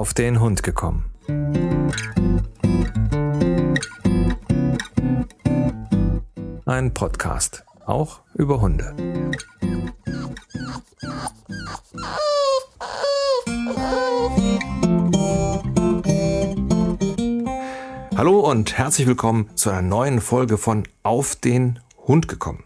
[0.00, 1.04] auf den Hund gekommen.
[6.64, 8.96] Ein Podcast, auch über Hunde.
[18.16, 22.64] Hallo und herzlich willkommen zu einer neuen Folge von Auf den Hund gekommen.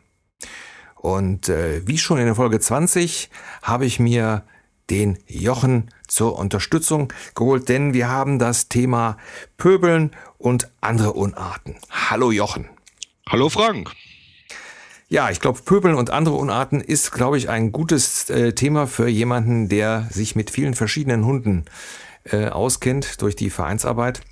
[0.94, 3.28] Und äh, wie schon in der Folge 20
[3.60, 4.44] habe ich mir
[4.90, 9.16] den Jochen zur Unterstützung geholt, denn wir haben das Thema
[9.56, 11.76] Pöbeln und andere Unarten.
[11.90, 12.68] Hallo Jochen.
[13.28, 13.92] Hallo Frank.
[15.08, 19.08] Ja, ich glaube, Pöbeln und andere Unarten ist, glaube ich, ein gutes äh, Thema für
[19.08, 21.66] jemanden, der sich mit vielen verschiedenen Hunden
[22.24, 24.22] äh, auskennt durch die Vereinsarbeit.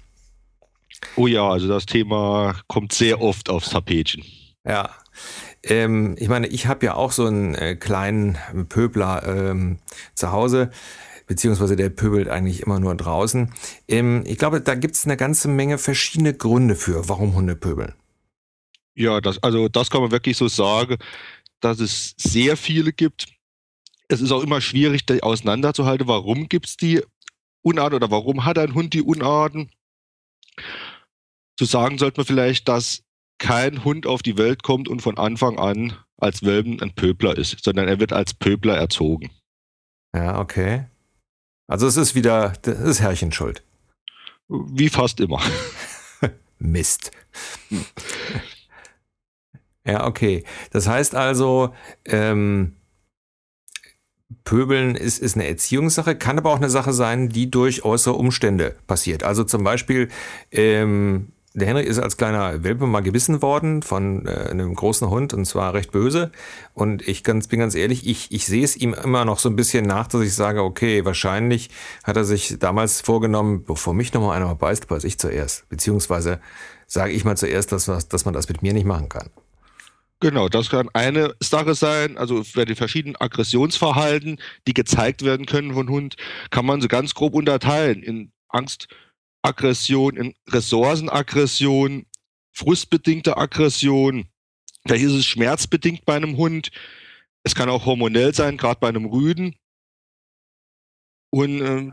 [1.16, 4.24] Oh ja, also das Thema kommt sehr oft aufs Tapetchen.
[4.66, 4.91] Ja.
[5.65, 9.79] Ähm, ich meine, ich habe ja auch so einen äh, kleinen Pöbler ähm,
[10.15, 10.71] zu Hause,
[11.27, 13.52] beziehungsweise der pöbelt eigentlich immer nur draußen.
[13.88, 17.95] Ähm, ich glaube, da gibt es eine ganze Menge verschiedene Gründe für, warum Hunde pöbeln.
[18.95, 20.96] Ja, das, also das kann man wirklich so sagen,
[21.60, 23.27] dass es sehr viele gibt.
[24.09, 27.02] Es ist auch immer schwierig, die auseinanderzuhalten, warum gibt es die
[27.63, 29.71] Unarten oder warum hat ein Hund die Unarten.
[31.57, 33.05] Zu sagen sollte man vielleicht, dass
[33.43, 37.65] kein Hund auf die Welt kommt und von Anfang an als Welpen ein Pöbler ist,
[37.65, 39.30] sondern er wird als Pöbler erzogen.
[40.15, 40.87] Ja, okay.
[41.66, 43.65] Also es ist wieder, das ist Herrchen schuld.
[44.49, 45.40] Wie fast immer.
[46.59, 47.10] Mist.
[49.84, 50.45] ja, okay.
[50.71, 52.77] Das heißt also, ähm,
[54.45, 58.77] Pöbeln ist, ist eine Erziehungssache, kann aber auch eine Sache sein, die durch äußere Umstände
[58.87, 59.24] passiert.
[59.24, 60.10] Also zum Beispiel,
[60.52, 65.34] ähm, der Henry ist als kleiner Welpe mal gebissen worden von äh, einem großen Hund
[65.34, 66.33] und zwar recht böse.
[66.75, 69.56] Und ich ganz, bin ganz ehrlich, ich, ich sehe es ihm immer noch so ein
[69.56, 71.71] bisschen nach, dass ich sage, okay, wahrscheinlich
[72.05, 75.69] hat er sich damals vorgenommen, bevor mich nochmal einer beißt, beiß ich zuerst.
[75.69, 76.41] Beziehungsweise
[76.87, 79.31] sage ich mal zuerst, dass, dass man das mit mir nicht machen kann.
[80.21, 82.17] Genau, das kann eine Sache sein.
[82.17, 86.15] Also für die verschiedenen Aggressionsverhalten, die gezeigt werden können von Hund,
[86.51, 88.31] kann man so ganz grob unterteilen in
[89.43, 92.07] Angstaggression, in Ressourcenaggression,
[92.53, 94.27] frustbedingte Aggression.
[94.87, 96.71] Vielleicht ist es schmerzbedingt bei einem Hund.
[97.43, 99.57] Es kann auch hormonell sein, gerade bei einem Rüden.
[101.31, 101.91] Und äh,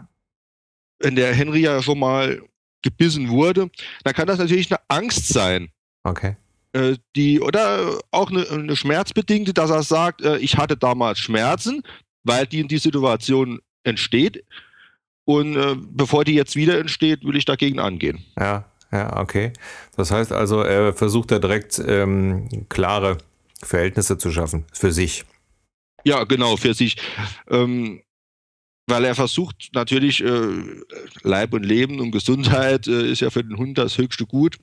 [0.99, 2.41] wenn der Henry ja schon mal
[2.81, 3.69] gebissen wurde,
[4.03, 5.71] dann kann das natürlich eine Angst sein.
[6.03, 6.35] Okay.
[6.73, 11.81] Äh, die oder auch eine, eine, schmerzbedingte, dass er sagt, äh, ich hatte damals Schmerzen,
[12.23, 14.45] weil die in die Situation entsteht.
[15.29, 18.25] Und äh, bevor die jetzt wieder entsteht, will ich dagegen angehen.
[18.35, 19.53] Ja, ja, okay.
[19.95, 23.19] Das heißt also, er versucht da direkt ähm, klare
[23.61, 25.25] Verhältnisse zu schaffen für sich.
[26.03, 26.97] Ja, genau, für sich.
[27.47, 28.01] Ähm,
[28.87, 30.47] weil er versucht natürlich, äh,
[31.21, 34.57] Leib und Leben und Gesundheit äh, ist ja für den Hund das höchste Gut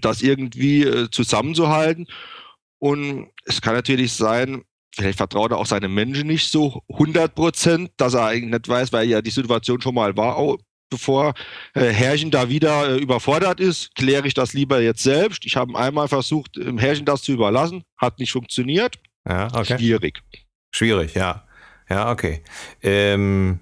[0.00, 2.06] das irgendwie äh, zusammenzuhalten.
[2.78, 4.62] Und es kann natürlich sein,
[4.94, 8.92] vielleicht vertraut er auch seine Menschen nicht so 100 Prozent, dass er eigentlich nicht weiß,
[8.92, 10.58] weil ja die Situation schon mal war, auch
[10.90, 11.34] bevor
[11.74, 15.46] äh, Herrchen da wieder äh, überfordert ist, kläre ich das lieber jetzt selbst.
[15.46, 18.98] Ich habe einmal versucht, dem Herrchen das zu überlassen, hat nicht funktioniert.
[19.26, 19.78] Ja, okay.
[19.78, 20.22] Schwierig.
[20.70, 21.46] Schwierig, ja.
[21.88, 22.42] Ja, okay.
[22.82, 23.60] Ähm,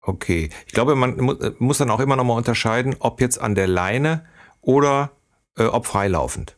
[0.00, 0.50] okay.
[0.66, 4.26] Ich glaube, man muss dann auch immer noch mal unterscheiden, ob jetzt an der Leine
[4.60, 5.12] oder
[5.56, 6.56] äh, ob freilaufend?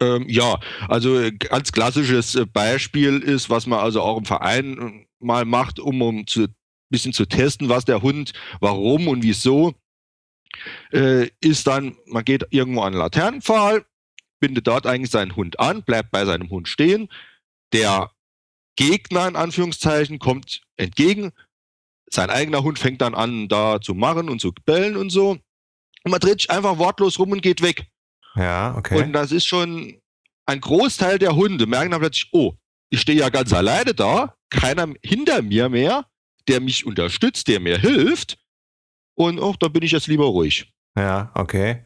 [0.00, 0.58] Ähm, ja,
[0.88, 5.44] also äh, ganz klassisches äh, Beispiel ist, was man also auch im Verein äh, mal
[5.44, 6.48] macht, um, um zu
[6.88, 9.74] bisschen zu testen, was der Hund, warum und wieso,
[10.92, 13.84] äh, ist dann, man geht irgendwo an den Laternenpfahl,
[14.40, 17.08] bindet dort eigentlich seinen Hund an, bleibt bei seinem Hund stehen.
[17.72, 18.10] Der
[18.76, 21.32] Gegner in Anführungszeichen kommt entgegen.
[22.10, 25.30] Sein eigener Hund fängt dann an, da zu machen und zu bellen und so.
[25.30, 27.88] Und man dreht sich einfach wortlos rum und geht weg.
[28.36, 29.02] Ja, okay.
[29.02, 30.00] Und das ist schon
[30.46, 32.54] ein Großteil der Hunde merken dann plötzlich, oh,
[32.90, 36.06] ich stehe ja ganz alleine da, keiner hinter mir mehr,
[36.48, 38.38] der mich unterstützt, der mir hilft.
[39.14, 40.72] Und auch, oh, da bin ich jetzt lieber ruhig.
[40.96, 41.82] Ja, okay.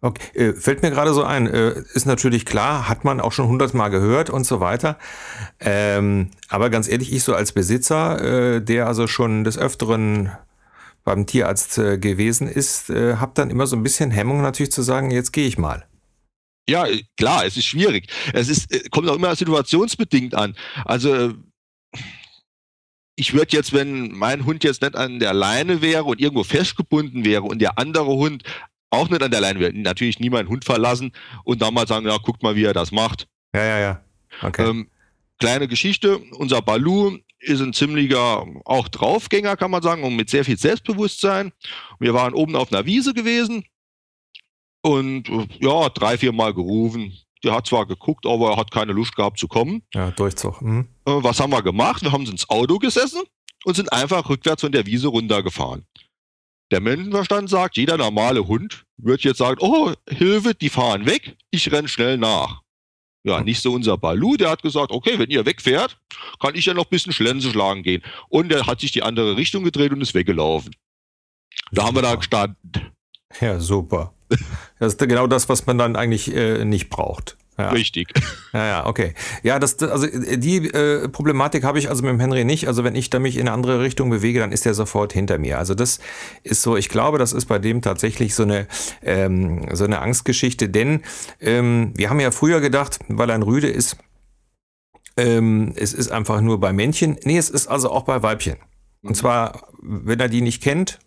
[0.00, 3.48] Okay, äh, fällt mir gerade so ein, äh, ist natürlich klar, hat man auch schon
[3.48, 4.96] hundertmal gehört und so weiter.
[5.58, 10.30] Ähm, aber ganz ehrlich, ich so als Besitzer, äh, der also schon des Öfteren
[11.08, 14.82] beim Tierarzt äh, gewesen ist, äh, habe dann immer so ein bisschen Hemmung natürlich zu
[14.82, 15.86] sagen, jetzt gehe ich mal.
[16.68, 16.84] Ja,
[17.16, 18.12] klar, es ist schwierig.
[18.34, 20.54] Es ist, äh, kommt auch immer situationsbedingt an.
[20.84, 21.34] Also äh,
[23.16, 27.24] ich würde jetzt, wenn mein Hund jetzt nicht an der Leine wäre und irgendwo festgebunden
[27.24, 28.42] wäre und der andere Hund
[28.90, 31.12] auch nicht an der Leine wäre, natürlich nie meinen Hund verlassen
[31.44, 33.28] und dann mal sagen, ja, guckt mal, wie er das macht.
[33.54, 34.04] Ja, ja, ja.
[34.42, 34.68] Okay.
[34.68, 34.90] Ähm,
[35.38, 40.44] kleine Geschichte, unser Balu ist ein ziemlicher auch Draufgänger, kann man sagen, und mit sehr
[40.44, 41.52] viel Selbstbewusstsein.
[41.98, 43.64] Wir waren oben auf einer Wiese gewesen
[44.82, 45.24] und
[45.60, 47.12] ja, drei, vier Mal gerufen.
[47.44, 49.82] Der hat zwar geguckt, aber er hat keine Lust gehabt zu kommen.
[49.94, 50.60] Ja, Durchzug.
[50.60, 50.88] Mhm.
[51.04, 52.02] Was haben wir gemacht?
[52.02, 53.22] Wir haben uns ins Auto gesessen
[53.64, 55.86] und sind einfach rückwärts von der Wiese runtergefahren.
[56.70, 61.70] Der Menschenverstand sagt, jeder normale Hund wird jetzt sagen, oh, Hilfe, die fahren weg, ich
[61.72, 62.62] renn schnell nach.
[63.24, 65.98] Ja, nicht so unser Balu, der hat gesagt, okay, wenn ihr wegfährt,
[66.40, 68.02] kann ich ja noch ein bisschen Schlenze schlagen gehen.
[68.28, 70.74] Und er hat sich die andere Richtung gedreht und ist weggelaufen.
[71.72, 72.56] Da haben wir da gestanden.
[73.40, 74.14] Ja, super.
[74.80, 77.37] Das ist genau das, was man dann eigentlich äh, nicht braucht.
[77.58, 77.70] Ja.
[77.70, 78.08] Richtig.
[78.54, 79.12] Ja, ja, okay.
[79.42, 82.66] Ja, das, also die äh, Problematik habe ich also mit dem Henry nicht.
[82.66, 85.36] Also wenn ich da mich in eine andere Richtung bewege, dann ist er sofort hinter
[85.38, 85.58] mir.
[85.58, 86.00] Also das
[86.44, 88.66] ist so, ich glaube, das ist bei dem tatsächlich so eine,
[89.02, 90.70] ähm, so eine Angstgeschichte.
[90.70, 91.02] Denn
[91.40, 93.98] ähm, wir haben ja früher gedacht, weil er ein Rüde ist,
[95.18, 97.18] ähm, es ist einfach nur bei Männchen.
[97.24, 98.56] Nee, es ist also auch bei Weibchen.
[99.02, 101.00] Und zwar, wenn er die nicht kennt,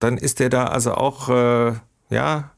[0.00, 1.74] dann ist er da also auch, äh,
[2.10, 2.50] ja,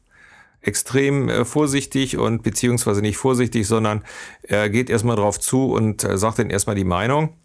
[0.63, 4.05] extrem äh, vorsichtig und beziehungsweise nicht vorsichtig, sondern
[4.43, 7.37] er geht erstmal drauf zu und äh, sagt dann erstmal die Meinung.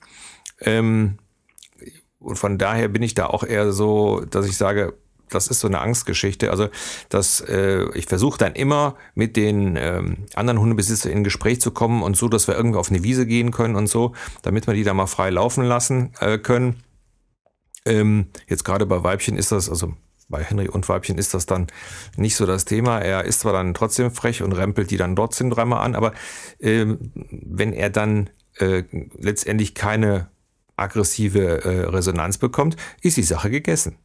[0.62, 1.18] Ähm,
[2.20, 4.94] und von daher bin ich da auch eher so, dass ich sage,
[5.30, 6.52] das ist so eine Angstgeschichte.
[6.52, 6.70] Also,
[7.10, 12.04] dass äh, ich versuche dann immer mit den ähm, anderen Hundebesitzern in Gespräch zu kommen
[12.04, 14.84] und so, dass wir irgendwie auf eine Wiese gehen können und so, damit wir die
[14.84, 16.84] da mal frei laufen lassen äh, können.
[17.86, 19.94] Ähm, jetzt gerade bei Weibchen ist das, also
[20.30, 21.68] bei Henry und Weibchen ist das dann
[22.16, 23.00] nicht so das Thema.
[23.00, 26.14] Er ist zwar dann trotzdem frech und rempelt die dann trotzdem dreimal an, aber
[26.60, 28.84] ähm, wenn er dann äh,
[29.18, 30.30] letztendlich keine
[30.76, 33.98] aggressive äh, Resonanz bekommt, ist die Sache gegessen.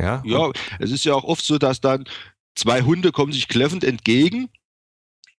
[0.00, 2.04] Ja, ja es ist ja auch oft so, dass dann
[2.54, 4.48] zwei Hunde kommen sich kläffend entgegen.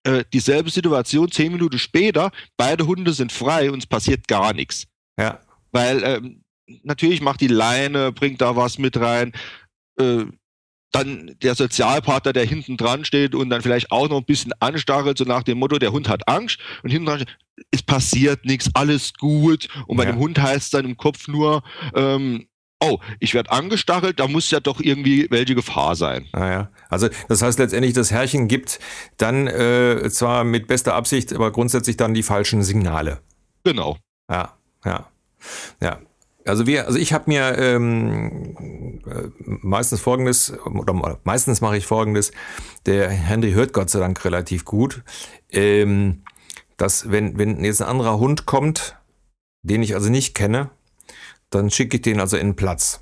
[0.04, 4.86] Äh, dieselbe Situation zehn Minuten später, beide Hunde sind frei und es passiert gar nichts.
[5.20, 5.40] Ja.
[5.72, 6.44] Weil ähm,
[6.84, 9.34] natürlich macht die Leine, bringt da was mit rein.
[10.00, 10.26] Äh,
[10.92, 15.18] dann der Sozialpartner, der hinten dran steht und dann vielleicht auch noch ein bisschen anstachelt,
[15.18, 17.26] so nach dem Motto, der Hund hat Angst und hinten dran,
[17.72, 19.68] es passiert nichts, alles gut.
[19.88, 20.12] Und bei ja.
[20.12, 21.62] dem Hund heißt es dann im Kopf nur,
[21.94, 22.48] ähm,
[22.82, 26.28] oh, ich werde angestachelt, da muss ja doch irgendwie welche Gefahr sein.
[26.32, 26.72] Ah ja.
[26.90, 28.80] Also das heißt letztendlich, das Herrchen gibt
[29.18, 33.20] dann äh, zwar mit bester Absicht, aber grundsätzlich dann die falschen Signale.
[33.64, 33.98] Genau.
[34.30, 35.08] Ja, ja.
[35.82, 36.00] Ja,
[36.50, 42.32] also wir, also ich habe mir ähm, äh, meistens folgendes, oder meistens mache ich folgendes,
[42.86, 45.04] der Henry hört Gott sei Dank relativ gut,
[45.52, 46.24] ähm,
[46.78, 48.98] dass wenn, wenn jetzt ein anderer Hund kommt,
[49.64, 50.70] den ich also nicht kenne,
[51.50, 53.02] dann schicke ich den also in den Platz.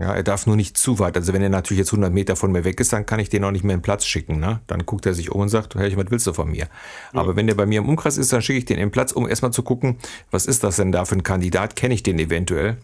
[0.00, 1.16] Ja, er darf nur nicht zu weit.
[1.16, 3.42] Also wenn er natürlich jetzt 100 Meter von mir weg ist, dann kann ich den
[3.42, 4.38] auch nicht mehr in den Platz schicken.
[4.38, 4.60] Ne?
[4.68, 6.68] Dann guckt er sich um und sagt, hey, was willst du von mir?
[7.12, 7.20] Ja.
[7.20, 9.10] Aber wenn der bei mir im Umkreis ist, dann schicke ich den in den Platz,
[9.10, 9.98] um erstmal zu gucken,
[10.30, 11.74] was ist das denn da für ein Kandidat?
[11.74, 12.78] Kenne ich den eventuell?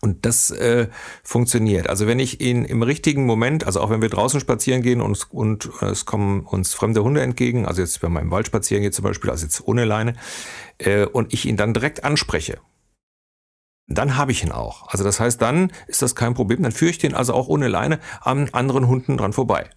[0.00, 0.88] Und das äh,
[1.22, 1.88] funktioniert.
[1.88, 5.28] Also wenn ich ihn im richtigen Moment, also auch wenn wir draußen spazieren gehen und,
[5.30, 8.94] und es kommen uns fremde Hunde entgegen, also jetzt wenn man im Wald spazieren geht
[8.94, 10.14] zum Beispiel, also jetzt ohne Leine,
[10.78, 12.58] äh, und ich ihn dann direkt anspreche,
[13.86, 14.88] dann habe ich ihn auch.
[14.88, 16.62] Also das heißt, dann ist das kein Problem.
[16.62, 19.68] Dann führe ich den also auch ohne Leine an anderen Hunden dran vorbei.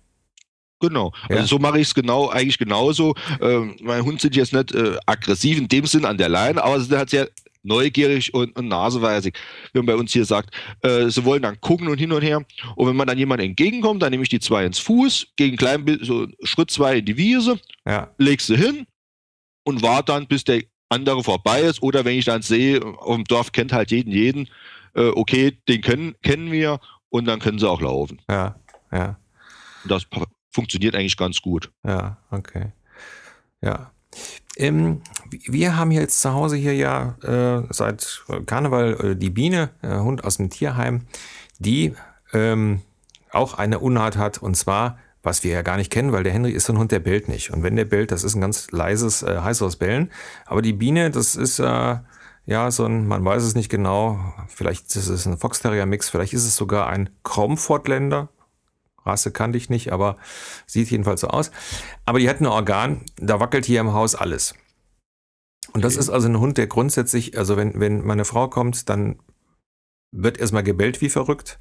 [0.79, 1.13] Genau.
[1.29, 1.47] Also ja.
[1.47, 3.15] so mache ich es genau, eigentlich genauso.
[3.41, 6.79] Ähm, mein Hund sind jetzt nicht äh, aggressiv in dem Sinn an der Leine, aber
[6.79, 7.29] sie sind halt sehr
[7.63, 9.37] neugierig und, und naseweisig.
[9.73, 12.45] Wie man bei uns hier sagt, äh, sie wollen dann gucken und hin und her.
[12.75, 15.99] Und wenn man dann jemand entgegenkommt, dann nehme ich die zwei ins Fuß, gegen klein
[16.01, 18.13] so Schritt zwei in die Wiese, ja.
[18.17, 18.85] leg sie hin
[19.63, 23.25] und warte dann, bis der andere vorbei ist oder wenn ich dann sehe, auf dem
[23.25, 24.49] Dorf kennt halt jeden jeden,
[24.93, 28.21] äh, okay, den können, kennen wir und dann können sie auch laufen.
[28.29, 28.55] Ja,
[28.91, 29.17] ja.
[29.83, 30.05] Und das
[30.51, 31.71] funktioniert eigentlich ganz gut.
[31.85, 32.71] Ja, okay.
[33.61, 33.91] Ja.
[34.57, 39.97] Ähm, wir haben jetzt zu Hause hier ja äh, seit Karneval äh, die Biene, äh,
[39.97, 41.01] Hund aus dem Tierheim,
[41.59, 41.93] die
[42.31, 42.81] ähm,
[43.31, 46.51] auch eine Unart hat und zwar was wir ja gar nicht kennen, weil der Henry
[46.51, 47.51] ist so ein Hund, der bellt nicht.
[47.51, 50.11] Und wenn der bellt, das ist ein ganz leises, äh, heißes Bellen.
[50.45, 51.97] Aber die Biene, das ist äh,
[52.45, 56.09] ja so ein, man weiß es nicht genau, vielleicht ist es ein Fox Terrier Mix,
[56.09, 58.29] vielleicht ist es sogar ein Cromfortländer.
[59.03, 60.17] Rasse kannte ich nicht, aber
[60.67, 61.51] sieht jedenfalls so aus.
[62.05, 64.55] Aber die hat ein Organ, da wackelt hier im Haus alles.
[65.73, 66.01] Und das okay.
[66.01, 69.19] ist also ein Hund, der grundsätzlich, also wenn, wenn meine Frau kommt, dann
[70.11, 71.59] wird erstmal gebellt wie verrückt.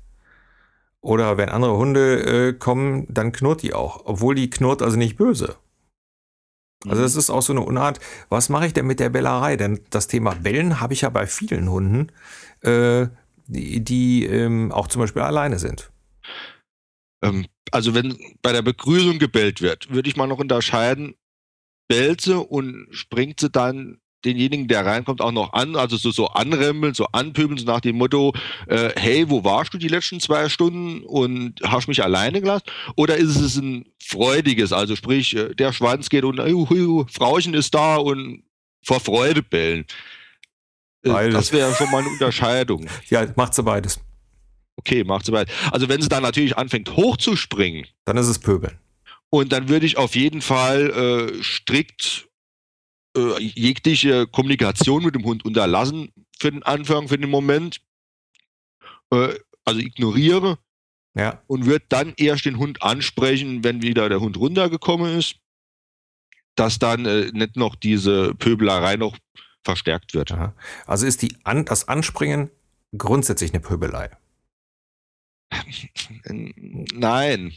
[1.05, 4.01] Oder wenn andere Hunde äh, kommen, dann knurrt die auch.
[4.07, 5.57] Obwohl die knurrt also nicht böse.
[6.89, 8.01] Also das ist auch so eine Unart.
[8.31, 9.59] Was mache ich denn mit der Bellerei?
[9.59, 12.11] Denn das Thema Bellen habe ich ja bei vielen Hunden,
[12.63, 13.09] äh,
[13.47, 15.93] die, die ähm, auch zum Beispiel alleine sind.
[17.23, 21.17] Ähm, also wenn bei der Begrüßung gebellt wird, würde ich mal noch unterscheiden,
[21.87, 26.29] bellt sie und springt sie dann denjenigen, der reinkommt, auch noch an, also so, so
[26.29, 28.33] anrempeln, so anpöbeln, so nach dem Motto,
[28.69, 32.67] äh, hey, wo warst du die letzten zwei Stunden und hast mich alleine gelassen?
[32.97, 37.55] Oder ist es ein freudiges, also sprich, äh, der Schwanz geht und uh, uh, Frauchen
[37.55, 38.45] ist da und
[38.83, 39.85] vor Freude bellen?
[41.03, 41.35] Äh, beides.
[41.35, 42.87] Das wäre schon mal eine Unterscheidung.
[43.11, 44.01] Ja, macht sie beides.
[44.77, 45.55] Okay, macht sie beides.
[45.71, 47.87] Also wenn sie dann natürlich anfängt hochzuspringen.
[48.05, 48.79] Dann ist es Pöbeln.
[49.31, 52.29] Und dann würde ich auf jeden Fall äh, strikt
[53.17, 57.81] äh, jegliche Kommunikation mit dem Hund unterlassen für den Anfang, für den Moment.
[59.11, 60.59] Äh, also ignoriere.
[61.15, 61.43] Ja.
[61.47, 65.37] Und würde dann erst den Hund ansprechen, wenn wieder der Hund runtergekommen ist,
[66.57, 69.17] dass dann äh, nicht noch diese Pöbelerei noch
[69.63, 70.33] verstärkt wird.
[70.33, 70.55] Aha.
[70.87, 72.51] Also ist die An das Anspringen
[72.97, 74.11] grundsätzlich eine Pöbelei?
[76.27, 77.53] Nein.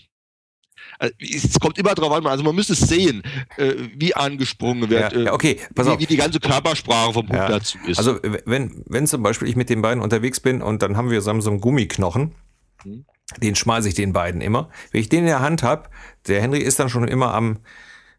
[1.00, 3.24] Also, es kommt immer drauf an, also man müsste es sehen,
[3.58, 6.00] äh, wie angesprungen wird, ja, ja, okay, pass wie, auf.
[6.00, 7.50] wie die ganze Körpersprache vom Hund ja.
[7.50, 7.98] dazu ist.
[7.98, 11.22] Also wenn, wenn zum Beispiel ich mit den beiden unterwegs bin und dann haben wir
[11.22, 12.36] so einen Gummiknochen,
[12.84, 13.06] hm.
[13.42, 14.70] den schmeiße ich den beiden immer.
[14.92, 15.90] Wenn ich den in der Hand habe,
[16.28, 17.60] der Henry ist dann schon immer am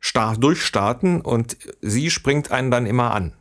[0.00, 3.34] Start, Durchstarten und sie springt einen dann immer an.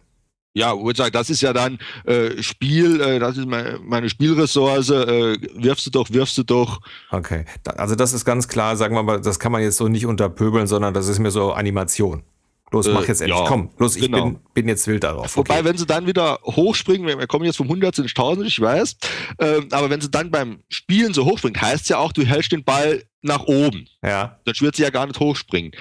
[0.57, 5.37] Ja, Uhrzeit, das ist ja dann äh, Spiel, äh, das ist meine, meine Spielressource, äh,
[5.53, 6.81] wirfst du doch, wirfst du doch.
[7.11, 7.45] Okay,
[7.75, 10.65] also das ist ganz klar, sagen wir mal, das kann man jetzt so nicht unterpöbeln,
[10.65, 12.23] sondern das ist mir so Animation.
[12.71, 14.23] Los, mach äh, jetzt endlich, ja, komm, los, ich genau.
[14.23, 15.37] bin, bin jetzt wild darauf.
[15.37, 15.47] Okay.
[15.47, 18.97] Wobei, wenn sie dann wieder hochspringen, wir kommen jetzt vom 100 ins 1000, ich weiß,
[19.37, 22.51] ähm, aber wenn sie dann beim Spielen so hochspringen, heißt es ja auch, du hältst
[22.51, 23.87] den Ball nach oben.
[24.01, 24.39] Ja.
[24.43, 25.71] Dann wird sie ja gar nicht hochspringen.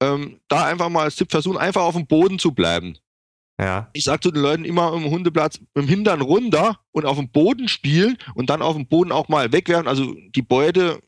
[0.00, 2.96] Ähm, da einfach mal als Tipp versuchen, einfach auf dem Boden zu bleiben.
[3.60, 3.90] Ja.
[3.92, 7.68] Ich sage zu den Leuten immer im Hundeplatz dem Hintern runter und auf dem Boden
[7.68, 9.88] spielen und dann auf dem Boden auch mal wegwerfen.
[9.88, 11.00] Also die Beute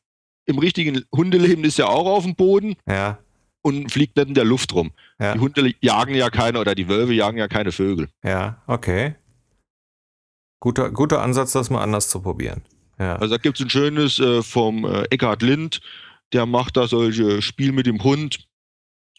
[0.47, 2.75] im richtigen Hundeleben ist ja auch auf dem Boden.
[2.89, 3.19] Ja.
[3.63, 4.91] Und fliegt nicht in der Luft rum.
[5.21, 5.35] Ja.
[5.35, 8.09] Die Hunde jagen ja keine oder die Wölfe jagen ja keine Vögel.
[8.25, 9.17] Ja, okay.
[10.61, 12.63] Guter, guter Ansatz, das mal anders zu probieren.
[12.99, 13.17] Ja.
[13.17, 15.81] Also da gibt es ein schönes äh, vom äh, Eckhard Lind,
[16.33, 18.47] der macht da solche Spiel mit dem Hund.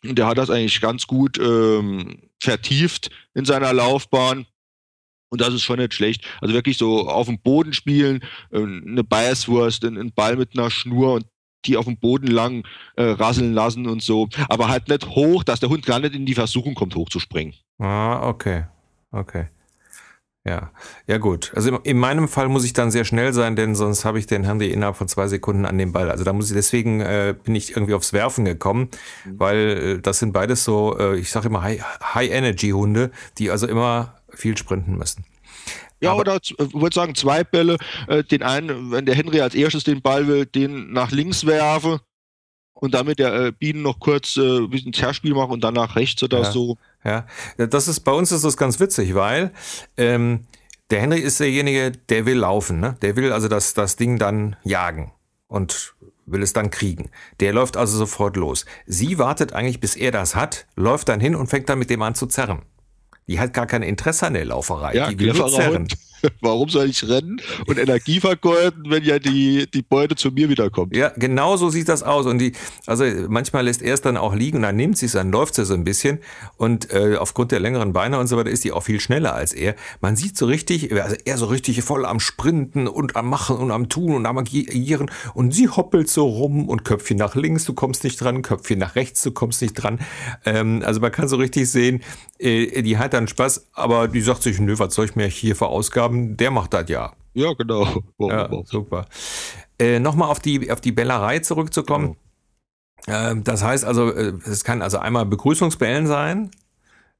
[0.04, 4.46] Der hat das eigentlich ganz gut ähm, vertieft in seiner Laufbahn.
[5.30, 6.26] Und das ist schon nicht schlecht.
[6.42, 11.14] Also wirklich so auf dem Boden spielen, äh, eine Biaswurst, einen Ball mit einer Schnur
[11.14, 11.26] und
[11.66, 14.28] die auf dem Boden lang äh, rasseln lassen und so.
[14.50, 17.54] Aber halt nicht hoch, dass der Hund gar nicht in die Versuchung kommt, hochzuspringen.
[17.78, 18.66] Ah, okay.
[19.12, 19.48] Okay.
[20.44, 20.72] Ja,
[21.06, 21.52] ja gut.
[21.56, 24.44] Also in meinem Fall muss ich dann sehr schnell sein, denn sonst habe ich den
[24.44, 26.10] Handy innerhalb von zwei Sekunden an den Ball.
[26.10, 28.90] Also da muss ich deswegen äh, bin ich irgendwie aufs Werfen gekommen,
[29.24, 29.40] mhm.
[29.40, 34.58] weil äh, das sind beides so, äh, ich sage immer High-Energy-Hunde, die also immer viel
[34.58, 35.26] sprinten müssen.
[36.00, 37.78] Ja, Aber, oder ich äh, würde sagen, zwei Bälle.
[38.08, 42.02] Äh, den einen, wenn der Henry als erstes den Ball will, den nach links werfe
[42.74, 46.42] und damit der Bienen noch kurz ein bisschen Zerspiel machen und dann nach rechts oder
[46.42, 46.52] ja.
[46.52, 46.80] so.
[47.04, 47.26] Ja,
[47.58, 49.52] das ist bei uns ist das ganz witzig, weil
[49.98, 50.46] ähm,
[50.92, 52.96] der Henry ist derjenige, der will laufen, ne?
[53.02, 55.12] Der will also das, das Ding dann jagen
[55.48, 57.10] und will es dann kriegen.
[57.40, 58.66] Der läuft also sofort los.
[58.86, 62.02] Sie wartet eigentlich, bis er das hat, läuft dann hin und fängt dann mit dem
[62.02, 62.62] an zu zerren.
[63.28, 64.94] Die hat gar kein Interesse an der Lauferei.
[64.94, 65.84] Ja, die will nur zerren.
[65.84, 65.98] Hund.
[66.42, 70.96] Warum soll ich rennen und Energie vergeuden, wenn ja die, die Beute zu mir wiederkommt?
[70.96, 72.26] Ja, genau so sieht das aus.
[72.26, 72.54] Und die,
[72.86, 75.56] also manchmal lässt er es dann auch liegen und dann nimmt sie es, dann läuft
[75.56, 76.20] sie so ein bisschen.
[76.58, 79.54] Und äh, aufgrund der längeren Beine und so weiter ist die auch viel schneller als
[79.54, 79.76] er.
[80.00, 83.72] Man sieht so richtig, also er so richtig voll am Sprinten und am Machen und
[83.72, 85.10] am Tun und am Agieren.
[85.34, 88.96] Und sie hoppelt so rum und Köpfchen nach links, du kommst nicht dran, Köpfchen nach
[88.96, 90.00] rechts, du kommst nicht dran.
[90.46, 92.02] Ähm, also man kann so richtig sehen,
[92.40, 95.56] äh, die hat dann Spaß, aber die sagt sich, nö, was soll ich mir hier
[95.56, 96.11] verausgaben?
[96.12, 97.14] Haben, der macht das ja.
[97.34, 97.88] Ja, genau.
[98.20, 99.06] Ja, super.
[99.80, 102.18] Äh, Nochmal auf die, auf die Bellerei zurückzukommen.
[103.06, 103.18] Genau.
[103.32, 106.52] Ähm, das heißt also, äh, es kann also einmal Begrüßungsbellen sein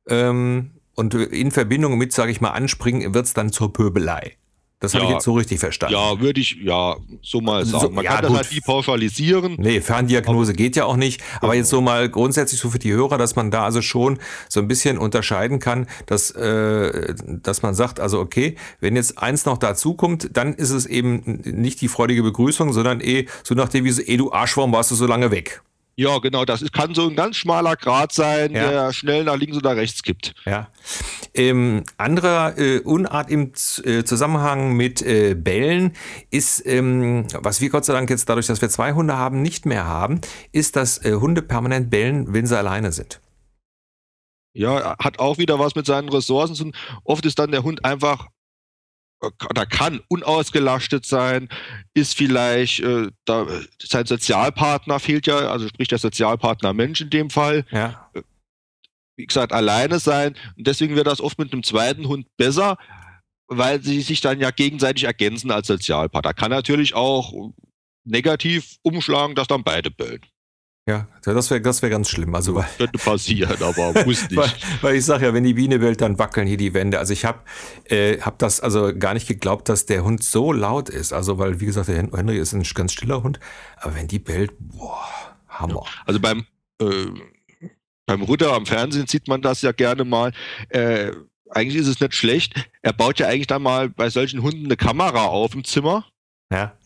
[0.08, 4.38] ähm, und in Verbindung mit, sage ich mal, Anspringen wird es dann zur Pöbelei.
[4.82, 5.94] Das habe ja, ich jetzt so richtig verstanden.
[5.94, 7.94] Ja, würde ich ja so mal sagen.
[7.94, 8.32] Man ja, kann gut.
[8.32, 9.56] das halt nie pauschalisieren.
[9.60, 11.22] Nee, Ferndiagnose geht ja auch nicht.
[11.40, 14.18] Aber jetzt so mal grundsätzlich so für die Hörer, dass man da also schon
[14.50, 19.46] so ein bisschen unterscheiden kann, dass, äh, dass man sagt, also okay, wenn jetzt eins
[19.46, 23.70] noch dazu kommt, dann ist es eben nicht die freudige Begrüßung, sondern eh so nach
[23.70, 25.62] dem wie so, eh du Arschwurm, warst du so lange weg.
[26.02, 28.70] Ja, genau, das kann so ein ganz schmaler Grat sein, ja.
[28.70, 30.34] der schnell nach links oder rechts kippt.
[30.46, 30.68] Ja.
[31.36, 35.94] Ähm, andere äh, Unart im Z äh, Zusammenhang mit äh, Bällen
[36.32, 39.68] ist, ähm, was wir Gott sei Dank jetzt dadurch, dass wir zwei Hunde haben, nicht
[39.68, 43.22] mehr haben, ist, dass äh, Hunde permanent bellen, wenn sie alleine sind.
[44.54, 46.76] Ja, hat auch wieder was mit seinen Ressourcen zu tun.
[47.04, 48.26] Oft ist dann der Hund einfach
[49.22, 51.50] oder kann unausgelastet sein,
[51.94, 53.48] ist vielleicht äh, da,
[53.82, 57.66] sein Sozialpartner fehlt ja, also sprich der Sozialpartner Mensch in dem Fall.
[57.72, 58.12] Ja.
[59.16, 60.36] wie gesagt, alleine sein.
[60.58, 62.78] Und deswegen wird das oft mit einem zweiten Hund besser,
[63.48, 66.34] weil sie sich dann ja gegenseitig ergänzen als Sozialpartner.
[66.34, 67.52] Kann natürlich auch
[68.04, 70.22] negativ umschlagen, dass dann beide bellen.
[70.92, 72.36] Ja, das wäre das wär ganz schlimm.
[72.36, 74.36] Also, weil, Könnte passieren, aber muss nicht.
[74.36, 77.00] weil, weil ich sage ja, wenn die Biene bellt, dann wackeln hier die Wände.
[77.00, 77.40] Also ich habe
[77.86, 81.14] äh, hab das also gar nicht geglaubt, dass der Hund so laut ist.
[81.14, 83.40] Also weil, wie gesagt, der Henry ist ein ganz stiller Hund.
[83.78, 85.08] Aber wenn die bellt, boah,
[85.48, 85.84] Hammer.
[85.86, 86.46] Ja, also beim,
[86.82, 87.06] äh,
[88.06, 90.34] beim Rutter am Fernsehen sieht man das ja gerne mal.
[90.70, 91.14] Äh,
[91.52, 92.70] eigentlich ist es nicht schlecht.
[92.82, 96.06] Er baut ja eigentlich dann mal bei solchen Hunden eine Kamera auf im Zimmer.
[96.52, 96.78] Ja.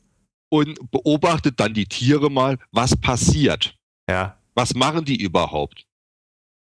[0.50, 3.75] Und beobachtet dann die Tiere mal, was passiert.
[4.10, 4.38] Ja.
[4.54, 5.86] Was machen die überhaupt?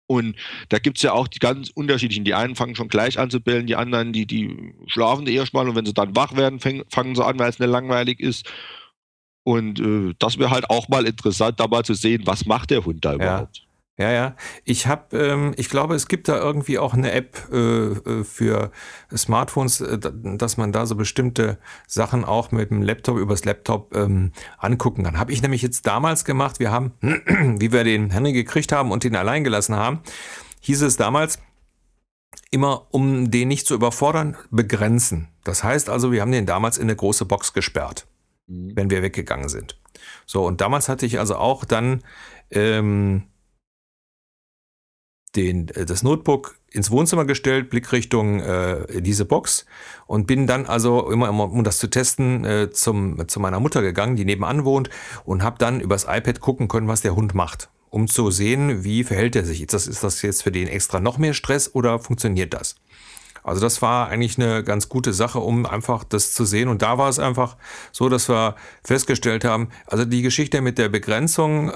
[0.08, 0.36] Und
[0.70, 2.26] da gibt es ja auch die ganz unterschiedlichen.
[2.26, 5.70] Die einen fangen schon gleich an zu bellen, die anderen, die, die schlafen erst mal
[5.70, 8.52] und wenn sie dann wach werden, fang, fangen sie an, weil es nicht langweilig ist.
[9.44, 12.86] Und äh, das wäre halt auch mal interessant, da mal zu sehen, was macht der
[12.86, 13.58] Hund da überhaupt.
[13.58, 13.64] Ja,
[14.00, 14.36] ja.
[14.64, 18.72] Ich habe, ähm, ich glaube, es gibt da irgendwie auch eine App äh, äh für
[19.16, 24.32] Smartphones, äh, dass man da so bestimmte Sachen auch mit dem Laptop übers Laptop ähm,
[24.58, 25.20] angucken kann.
[25.20, 26.60] Habe ich nämlich jetzt damals gemacht.
[26.60, 30.00] Wir haben, wie wir den Henry gekriegt haben und ihn allein gelassen haben,
[30.62, 31.40] hieß es damals,
[32.52, 35.28] immer, um den nicht zu überfordern, begrenzen.
[35.44, 38.08] Das heißt also, wir haben den damals in eine große Box gesperrt,
[38.48, 38.76] mhm.
[38.76, 39.80] wenn wir weggegangen sind.
[40.26, 42.04] So, und damals hatte ich also auch dann
[42.52, 43.24] ähm,
[45.36, 49.66] den, äh, das Notebook ins Wohnzimmer gestellt, Blickrichtung äh, diese Box
[50.06, 53.82] und bin dann also immer, immer um das zu testen, äh, zum, zu meiner Mutter
[53.82, 54.90] gegangen, die nebenan wohnt
[55.26, 59.04] und habe dann übers iPad gucken können, was der Hund macht, um zu sehen, wie
[59.04, 59.62] verhält er sich.
[59.62, 62.76] Ist das, ist das jetzt für den extra noch mehr Stress oder funktioniert das?
[63.44, 66.68] Also das war eigentlich eine ganz gute Sache, um einfach das zu sehen.
[66.68, 67.58] Und da war es einfach
[67.92, 71.74] so, dass wir festgestellt haben, also die Geschichte mit der Begrenzung äh,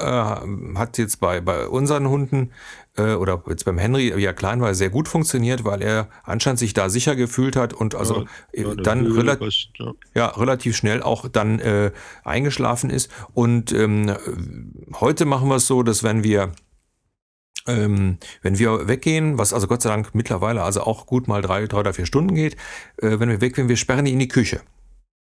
[0.75, 2.51] hat jetzt bei, bei unseren Hunden
[2.97, 6.73] äh, oder jetzt beim Henry, er klein war, sehr gut funktioniert, weil er anscheinend sich
[6.73, 9.93] da sicher gefühlt hat und also ja, ja, dann rela ja.
[10.13, 10.27] ja.
[10.27, 11.91] relativ schnell auch dann äh,
[12.23, 13.11] eingeschlafen ist.
[13.33, 14.15] Und ähm,
[14.99, 16.51] heute machen wir es so, dass wenn wir
[17.65, 21.65] ähm, wenn wir weggehen, was also Gott sei Dank mittlerweile also auch gut mal drei,
[21.65, 22.57] drei oder vier Stunden geht,
[22.97, 24.61] äh, wenn wir weggehen, wir sperren die in die Küche.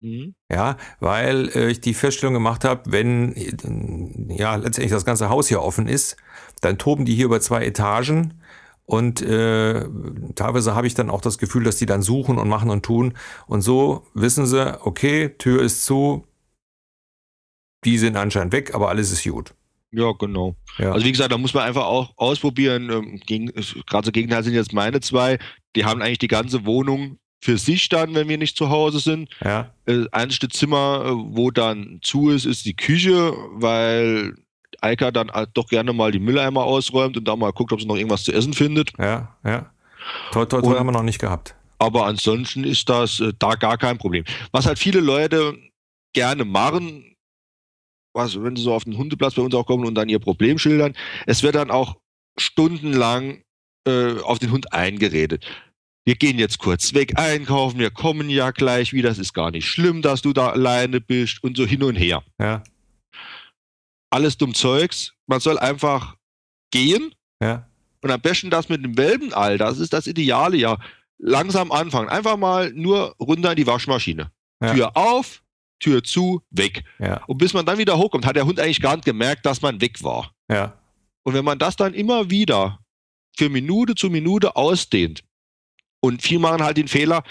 [0.01, 0.35] Mhm.
[0.51, 5.49] Ja, weil äh, ich die Feststellung gemacht habe, wenn äh, ja letztendlich das ganze Haus
[5.49, 6.17] hier offen ist,
[6.63, 8.41] dann toben die hier über zwei Etagen
[8.87, 9.87] und äh,
[10.35, 13.15] teilweise habe ich dann auch das Gefühl, dass die dann suchen und machen und tun
[13.47, 16.27] und so wissen sie, okay, Tür ist zu,
[17.85, 19.55] die sind anscheinend weg, aber alles ist gut.
[19.93, 20.57] Ja, genau.
[20.79, 20.93] Ja.
[20.93, 22.91] Also wie gesagt, da muss man einfach auch ausprobieren.
[22.91, 23.21] Ähm,
[23.87, 25.39] gerade so Gegenteil sind jetzt meine zwei.
[25.75, 29.29] Die haben eigentlich die ganze Wohnung für sich dann, wenn wir nicht zu Hause sind.
[29.43, 29.73] Ja.
[29.87, 34.35] Das äh, einzige Zimmer, äh, wo dann zu ist, ist die Küche, weil
[34.81, 37.87] Eika dann halt doch gerne mal die Mülleimer ausräumt und da mal guckt, ob sie
[37.87, 38.93] noch irgendwas zu essen findet.
[38.99, 39.71] Ja, ja.
[40.33, 41.55] Toi, toi, toi haben wir noch nicht gehabt.
[41.79, 44.25] Aber ansonsten ist das äh, da gar kein Problem.
[44.53, 45.57] Was halt viele Leute
[46.13, 47.17] gerne machen,
[48.13, 50.59] was, wenn sie so auf den Hundeplatz bei uns auch kommen und dann ihr Problem
[50.59, 50.95] schildern,
[51.27, 51.97] es wird dann auch
[52.39, 53.43] stundenlang
[53.87, 55.47] äh, auf den Hund eingeredet.
[56.05, 59.67] Wir gehen jetzt kurz weg einkaufen, wir kommen ja gleich wieder, es ist gar nicht
[59.67, 62.23] schlimm, dass du da alleine bist und so hin und her.
[62.41, 62.63] Ja.
[64.11, 65.13] Alles dumm Zeugs.
[65.27, 66.17] Man soll einfach
[66.73, 67.15] gehen.
[67.41, 67.69] Ja.
[68.03, 70.79] Und am besten das mit dem Welpenalter, das ist das Ideale ja.
[71.19, 72.09] Langsam anfangen.
[72.09, 74.31] Einfach mal nur runter in die Waschmaschine.
[74.63, 74.73] Ja.
[74.73, 75.43] Tür auf,
[75.79, 76.83] Tür zu, weg.
[76.99, 77.23] Ja.
[77.27, 79.81] Und bis man dann wieder hochkommt, hat der Hund eigentlich gar nicht gemerkt, dass man
[79.81, 80.35] weg war.
[80.51, 80.79] Ja.
[81.23, 82.81] Und wenn man das dann immer wieder
[83.37, 85.23] für Minute zu Minute ausdehnt,
[86.01, 87.23] und viele machen halt den Fehler,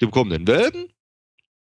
[0.00, 0.92] dem kommenden Welpen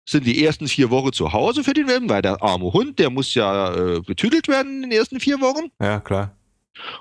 [0.07, 3.09] sind die ersten vier Wochen zu Hause für den Welpen, weil der arme Hund, der
[3.09, 5.71] muss ja äh, betüdelt werden in den ersten vier Wochen.
[5.81, 6.37] Ja, klar.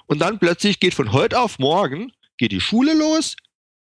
[0.08, 3.36] Und dann plötzlich geht von heute auf morgen, geht die Schule los,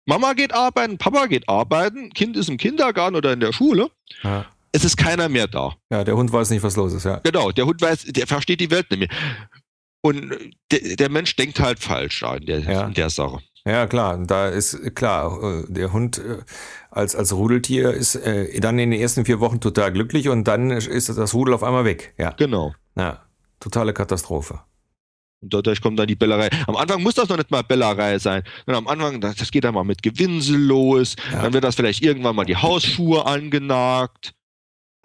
[0.05, 3.89] Mama geht arbeiten, Papa geht arbeiten, Kind ist im Kindergarten oder in der Schule.
[4.23, 5.75] Ja es ist keiner mehr da.
[5.89, 7.17] Ja, der Hund weiß nicht, was los ist, ja.
[7.23, 9.09] Genau, der Hund weiß, der versteht die Welt nicht mehr.
[10.01, 10.35] Und
[10.71, 12.87] der, der Mensch denkt halt falsch in der, ja.
[12.87, 13.39] in der Sache.
[13.65, 16.39] Ja, klar, da ist klar, äh, der Hund äh,
[16.91, 20.71] als, als Rudeltier ist äh, dann in den ersten vier Wochen total glücklich und dann
[20.71, 22.13] ist das Rudel auf einmal weg.
[22.17, 22.31] Ja.
[22.31, 22.73] Genau.
[22.95, 23.23] Ja,
[23.59, 24.59] totale Katastrophe.
[25.41, 26.49] Und dadurch kommt dann die Bellerei.
[26.67, 28.43] Am Anfang muss das noch nicht mal Bellerei sein.
[28.65, 31.15] Und am Anfang, das geht dann mal mit Gewinsel los.
[31.31, 31.41] Ja.
[31.41, 34.33] Dann wird das vielleicht irgendwann mal die Hausschuhe angenagt.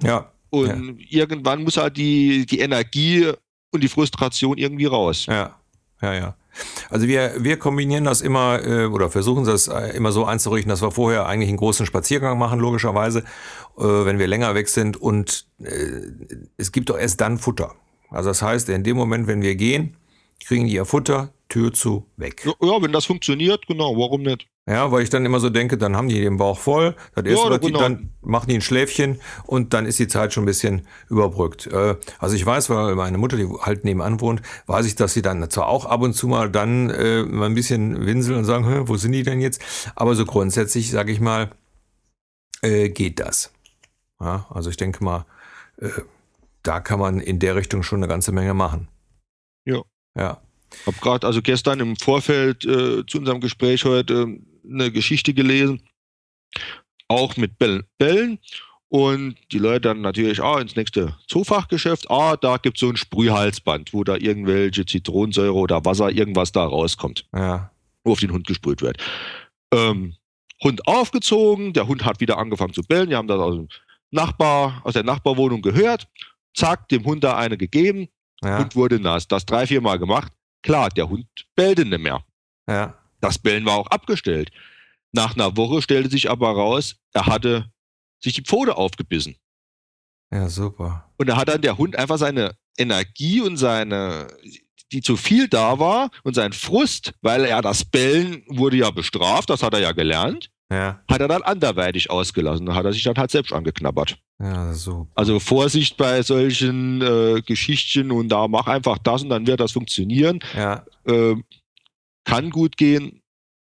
[0.03, 0.31] Ja.
[0.51, 1.23] Und ja.
[1.23, 3.33] irgendwann muss halt die, die Energie
[3.73, 5.27] und die Frustration irgendwie raus.
[5.27, 5.57] Ja,
[6.01, 6.37] ja, ja.
[6.91, 10.83] Also wir, wir kombinieren das immer äh, oder versuchen das äh, immer so einzurichten, dass
[10.83, 13.21] wir vorher eigentlich einen großen Spaziergang machen, logischerweise,
[13.79, 14.97] äh, wenn wir länger weg sind.
[14.97, 16.03] Und äh,
[16.57, 17.75] es gibt doch erst dann Futter.
[18.11, 19.97] Also das heißt, in dem Moment, wenn wir gehen,
[20.45, 22.45] kriegen die ihr Futter, Tür zu, weg.
[22.45, 24.47] Ja, ja, wenn das funktioniert, genau, warum nicht?
[24.69, 27.47] Ja, weil ich dann immer so denke, dann haben die den Bauch voll, das erste,
[27.47, 27.79] Ja, was die, genau.
[27.79, 31.69] dann machen die ein Schläfchen und dann ist die Zeit schon ein bisschen überbrückt.
[31.69, 35.23] Äh, Also ich weiß, weil meine Mutter, die halt nebenan wohnt, weiß ich, dass sie
[35.23, 38.89] dann zwar auch ab und zu mal dann äh, mal ein bisschen winseln und sagen,
[38.89, 39.63] wo sind die denn jetzt?
[39.97, 41.51] Aber so grundsätzlich, sage ich mal,
[42.61, 43.53] äh, geht das.
[44.21, 45.25] Ja, also ich denke mal,
[45.79, 45.89] äh,
[46.63, 48.89] da kann man in der Richtung schon eine ganze Menge machen.
[49.65, 49.81] Ja.
[50.15, 50.43] Ja.
[50.85, 54.39] Hab gerade also gestern im Vorfeld äh, zu unserem Gespräch heute
[54.71, 55.83] eine Geschichte gelesen,
[57.09, 57.85] auch mit Bällen.
[57.99, 58.39] Bällen.
[58.91, 62.97] Und die Leute dann natürlich ah, ins nächste Zoofachgeschäft, ah, da gibt es so ein
[62.97, 67.71] Sprühhalsband, wo da irgendwelche Zitronensäure oder Wasser, irgendwas da rauskommt, Ja.
[68.03, 68.97] wo auf den Hund gesprüht wird.
[69.75, 70.15] Ähm,
[70.65, 73.69] Hund aufgezogen, der Hund hat wieder angefangen zu bellen, die haben das aus, dem
[74.11, 76.09] Nachbar, aus der Nachbarwohnung gehört,
[76.55, 78.09] zack, dem Hund da eine gegeben,
[78.43, 78.59] Ja.
[78.59, 79.29] Hund wurde nass.
[79.29, 80.33] Das drei, vier Mal gemacht.
[80.63, 82.25] Klar, der Hund bellte nicht mehr.
[82.67, 82.98] Ja.
[83.21, 84.51] Das Bellen war auch abgestellt.
[85.13, 87.71] Nach einer Woche stellte sich aber raus, er hatte
[88.23, 89.37] sich die Pfote aufgebissen.
[90.33, 91.11] Ja, super.
[91.17, 94.29] Und da hat dann der Hund einfach seine Energie und seine,
[94.93, 99.49] die zu viel da war und sein Frust, weil er das Bellen wurde ja bestraft,
[99.51, 101.01] das hat er ja gelernt, Ja.
[101.09, 102.67] hat er dann anderweitig ausgelassen.
[102.67, 104.19] Da hat er sich dann halt selbst angeknabbert.
[104.41, 105.11] Ja, super.
[105.15, 109.73] Also Vorsicht bei solchen äh, Geschichtchen und da mach einfach das und dann wird das
[109.73, 110.41] funktionieren.
[110.55, 110.85] Ja.
[111.07, 111.35] Äh,
[112.29, 113.23] kann gut gehen,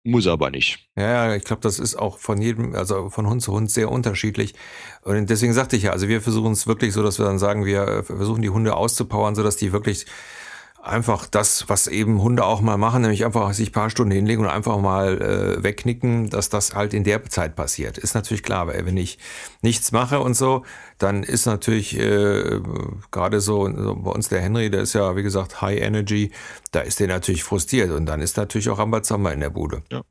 [0.04, 0.90] muss aber nicht.
[0.98, 3.92] Ja, ja, ich glaube, das ist auch von jedem, also von Hund zu Hund sehr
[3.92, 4.56] unterschiedlich.
[5.04, 7.66] Und deswegen sagte ich ja, also wir versuchen es wirklich so, dass wir dann sagen,
[7.66, 10.06] wir äh, versuchen die Hunde auszupowern, sodass die wirklich
[10.84, 14.44] einfach das, was eben Hunde auch mal machen, nämlich einfach sich ein paar Stunden hinlegen
[14.44, 17.98] und einfach mal äh, wegknicken, dass das halt in der Zeit passiert.
[17.98, 19.20] Ist natürlich klar, weil wenn ich
[19.62, 20.66] nichts mache und so,
[20.98, 22.60] dann ist natürlich äh,
[23.12, 26.32] gerade so, so bei uns der Henry, der ist ja, wie gesagt, High Energy,
[26.72, 29.84] da ist der natürlich frustriert und dann ist natürlich auch Rambazamba in der Bude.
[29.92, 30.02] Ja.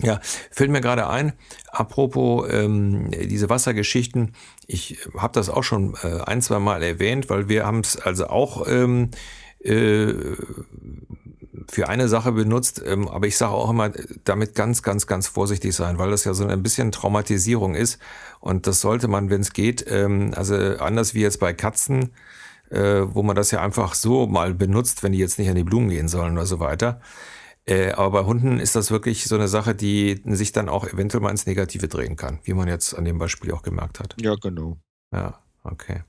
[0.00, 0.18] Ja,
[0.50, 1.34] fällt mir gerade ein,
[1.70, 4.32] apropos ähm, diese Wassergeschichten,
[4.66, 8.26] ich habe das auch schon äh, ein, zwei Mal erwähnt, weil wir haben es also
[8.26, 9.10] auch ähm,
[9.64, 10.36] äh,
[11.70, 13.90] für eine Sache benutzt, ähm, aber ich sage auch immer,
[14.24, 17.98] damit ganz, ganz, ganz vorsichtig sein, weil das ja so ein bisschen Traumatisierung ist
[18.40, 22.10] und das sollte man, wenn es geht, ähm, also anders wie jetzt bei Katzen,
[22.70, 25.64] äh, wo man das ja einfach so mal benutzt, wenn die jetzt nicht an die
[25.64, 27.00] Blumen gehen sollen oder so weiter.
[27.66, 31.22] Äh, aber bei Hunden ist das wirklich so eine Sache, die sich dann auch eventuell
[31.22, 34.16] mal ins Negative drehen kann, wie man jetzt an dem Beispiel auch gemerkt hat.
[34.20, 34.76] Ja, genau.
[35.12, 36.02] Ja, okay.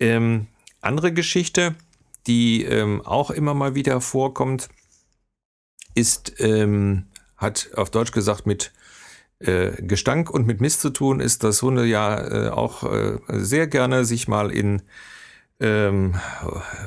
[0.00, 0.48] Ähm,
[0.80, 1.76] andere Geschichte,
[2.26, 4.68] die ähm, auch immer mal wieder vorkommt,
[5.94, 7.06] ist, ähm,
[7.36, 8.72] hat auf Deutsch gesagt mit
[9.40, 13.66] äh, Gestank und mit Mist zu tun, ist, dass Hunde ja äh, auch äh, sehr
[13.66, 14.82] gerne sich mal in
[15.60, 16.14] ähm,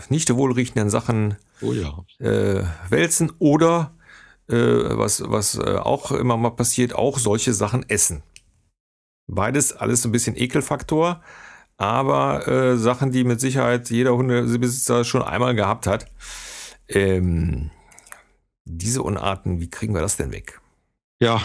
[0.10, 2.06] nicht wohlriechenden Sachen Oh ja.
[2.20, 3.96] äh, wälzen oder
[4.48, 8.24] äh, was, was äh, auch immer mal passiert, auch solche Sachen essen.
[9.28, 11.22] Beides alles so ein bisschen Ekelfaktor,
[11.78, 16.08] aber äh, Sachen, die mit Sicherheit jeder Hundebesitzer schon einmal gehabt hat.
[16.88, 17.72] Ähm,
[18.64, 20.62] diese Unarten, wie kriegen wir das denn weg?
[21.20, 21.42] Ja,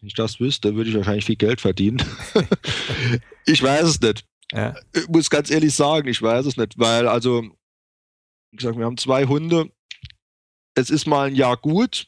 [0.00, 2.02] wenn ich das wüsste, würde ich wahrscheinlich viel Geld verdienen.
[3.46, 4.26] ich weiß es nicht.
[4.52, 8.84] Ja, Ich muss ganz ehrlich sagen, ich weiß es nicht, weil also, wie gesagt, wir
[8.84, 9.70] haben zwei Hunde.
[10.74, 12.06] Es ist mal ein Jahr gut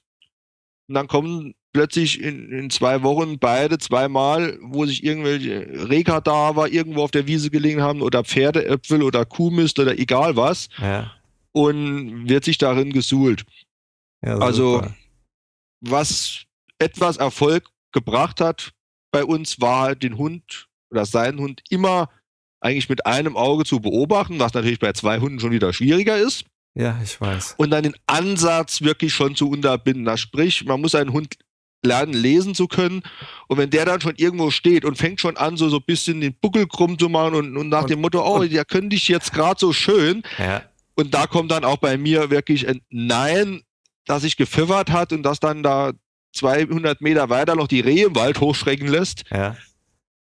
[0.89, 7.03] und dann kommen plötzlich in, in zwei Wochen beide zweimal, wo sich irgendwelche Rehkadaver irgendwo
[7.03, 11.12] auf der Wiese gelegen haben oder Pferdeäpfel oder Kuhmist oder egal was ja,
[11.53, 13.45] und wird sich darin gesuhlt.
[14.25, 14.87] ja Also-
[15.83, 16.45] was
[16.79, 18.73] etwas Erfolg gebracht hat
[19.12, 22.09] bei uns, war halt den Hund oder seinen Hund immer
[22.61, 26.45] eigentlich mit einem Auge zu beobachten, was natürlich bei zwei Hunden schon wieder schwieriger ist,
[26.75, 27.55] ja, ich weiß.
[27.59, 30.07] und dann den Ansatz wirklich schon zu unterbinden.
[30.07, 31.37] Das sprich, man muss einen Hund
[31.87, 33.03] lernen, lesen zu können.
[33.49, 36.20] Und wenn der dann schon irgendwo steht und fängt schon an, so, so ein bisschen
[36.20, 39.09] den Buckel krumm zu machen und, und nach Und- dem Motto, oh, der könnte ich
[39.09, 40.62] jetzt gerade so schön, Ja,
[40.94, 43.62] und da kommt dann auch bei mir wirklich ein Nein,
[44.07, 45.92] das sich gepfiffert hat und das dann da
[46.35, 49.57] 200 Meter weiter noch die Rehe im Wald hochschrecken lässt, ja,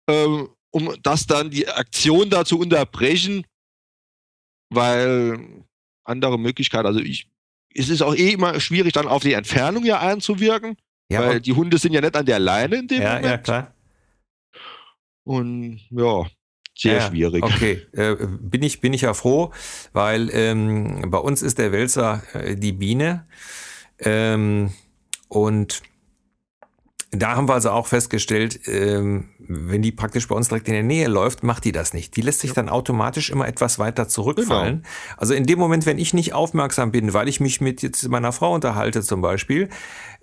[0.09, 3.45] ähm, um das dann die Aktion da zu unterbrechen,
[4.71, 5.39] weil
[6.05, 7.29] andere Möglichkeit, also ich,
[7.75, 10.77] es ist auch eh immer schwierig, dann auf die Entfernung ja einzuwirken,
[11.11, 13.27] ja, weil die Hunde sind ja nicht an der Leine in dem ja, Moment.
[13.27, 13.75] ja, klar.
[15.25, 16.27] Und ja,
[16.77, 17.43] sehr Ja, schwierig.
[17.43, 19.53] Okay, äh, bin ich bin ich ja froh,
[19.93, 23.27] weil ähm, bei uns ist der Wälzer äh, die Biene
[23.99, 24.73] ähm,
[25.29, 25.83] und
[27.23, 30.83] da haben wir also auch festgestellt, ähm, wenn die praktisch bei uns direkt in der
[30.83, 32.17] Nähe läuft, macht die das nicht.
[32.17, 34.83] Die lässt sich dann automatisch immer etwas weiter zurückfallen.
[34.83, 35.17] Genau.
[35.17, 38.33] Also in dem Moment, wenn ich nicht aufmerksam bin, weil ich mich mit jetzt meiner
[38.33, 39.69] Frau unterhalte zum Beispiel,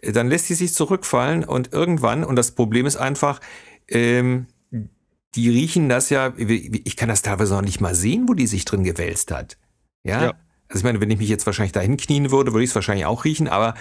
[0.02, 3.40] äh, dann lässt die sich zurückfallen und irgendwann, und das Problem ist einfach,
[3.88, 4.48] ähm,
[5.36, 8.66] die riechen das ja, ich kann das teilweise noch nicht mal sehen, wo die sich
[8.66, 9.58] drin gewälzt hat.
[10.04, 10.26] Ja.
[10.26, 10.34] ja.
[10.68, 13.06] Also ich meine, wenn ich mich jetzt wahrscheinlich dahin knien würde, würde ich es wahrscheinlich
[13.06, 13.76] auch riechen, aber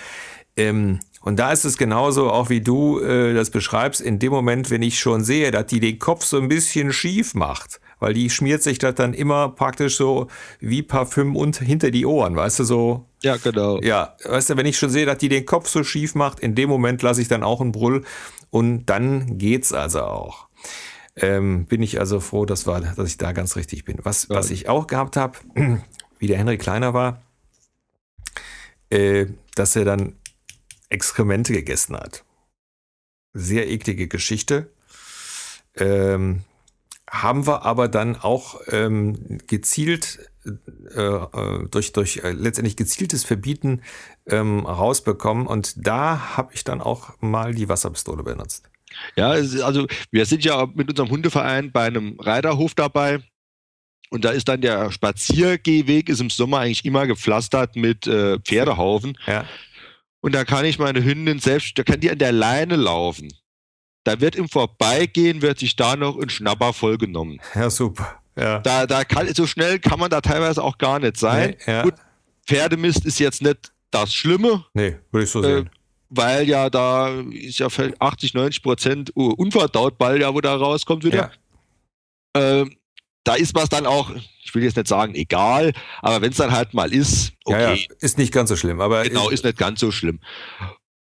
[0.56, 4.70] ähm, und da ist es genauso, auch wie du äh, das beschreibst, in dem Moment,
[4.70, 8.28] wenn ich schon sehe, dass die den Kopf so ein bisschen schief macht, weil die
[8.28, 10.26] schmiert sich das dann immer praktisch so
[10.58, 13.06] wie Parfüm und hinter die Ohren, weißt du, so.
[13.22, 13.80] Ja, genau.
[13.82, 16.56] Ja, weißt du, wenn ich schon sehe, dass die den Kopf so schief macht, in
[16.56, 18.04] dem Moment lasse ich dann auch einen Brüll
[18.50, 20.48] und dann geht's also auch.
[21.14, 23.98] Ähm, bin ich also froh, dass, war, dass ich da ganz richtig bin.
[24.02, 24.34] Was, ja.
[24.34, 25.38] was ich auch gehabt habe,
[26.18, 27.22] wie der Henry kleiner war,
[28.90, 30.14] äh, dass er dann
[30.92, 32.24] Exkremente gegessen hat.
[33.34, 34.70] Sehr eklige Geschichte.
[35.76, 36.44] Ähm,
[37.10, 43.82] haben wir aber dann auch ähm, gezielt äh, äh, durch, durch äh, letztendlich gezieltes Verbieten
[44.26, 48.68] ähm, rausbekommen und da habe ich dann auch mal die Wasserpistole benutzt.
[49.16, 53.20] Ja, also wir sind ja mit unserem Hundeverein bei einem Reiterhof dabei
[54.10, 59.16] und da ist dann der Spaziergehweg ist im Sommer eigentlich immer gepflastert mit äh, Pferdehaufen.
[59.26, 59.46] Ja.
[60.22, 63.32] Und da kann ich meine Hündin selbst, da kann die an der Leine laufen.
[64.04, 67.40] Da wird im Vorbeigehen, wird sich da noch ein Schnapper vollgenommen.
[67.54, 68.20] Ja, super.
[68.36, 68.60] Ja.
[68.60, 71.56] Da, da kann, so schnell kann man da teilweise auch gar nicht sein.
[71.66, 71.82] Nee, ja.
[71.82, 71.94] Gut,
[72.46, 74.64] Pferdemist ist jetzt nicht das Schlimme.
[74.72, 75.66] Nee, würde ich so sehen.
[75.66, 75.70] Äh,
[76.08, 81.30] weil ja da ist ja 80, 90 Prozent unverdaut Ball, ja, wo da rauskommt wieder.
[82.34, 82.60] Ja.
[82.60, 82.76] Ähm,
[83.24, 84.10] da ist was dann auch,
[84.44, 87.60] ich will jetzt nicht sagen egal, aber wenn es dann halt mal ist, okay.
[87.60, 87.86] Ja, ja.
[88.00, 89.04] Ist nicht ganz so schlimm, aber.
[89.04, 90.20] Genau, ist nicht ganz so schlimm.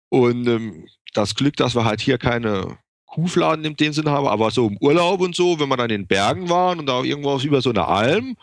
[0.10, 4.52] Und ähm, das Glück, dass wir halt hier keine Kuhfladen in dem Sinn haben, aber
[4.52, 7.38] so im Urlaub und so, wenn wir dann in den Bergen waren und da irgendwo
[7.39, 8.36] über so eine Alm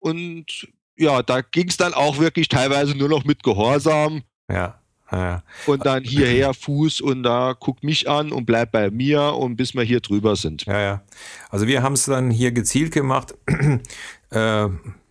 [0.00, 4.22] und ja, da ging es dann auch wirklich teilweise nur noch mit Gehorsam.
[4.50, 4.80] Ja.
[5.10, 5.42] Ja.
[5.66, 9.74] Und dann hierher Fuß und da guckt mich an und bleibt bei mir und bis
[9.74, 10.64] wir hier drüber sind.
[10.66, 11.02] Ja, ja.
[11.50, 13.34] Also wir haben es dann hier gezielt gemacht.
[14.30, 14.68] äh,